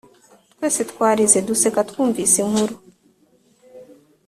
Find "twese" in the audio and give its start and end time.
0.53-0.81